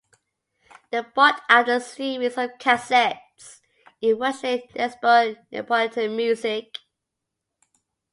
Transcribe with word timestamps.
They 0.89 1.03
brought 1.03 1.43
out 1.47 1.69
a 1.69 1.79
series 1.79 2.35
of 2.35 2.57
cassettes, 2.57 3.61
in 4.01 4.17
which 4.17 4.41
they 4.41 4.67
explored 4.73 5.45
Neapolitan 5.51 6.15
music. 6.17 6.79